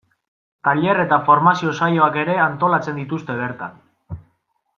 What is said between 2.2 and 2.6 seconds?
ere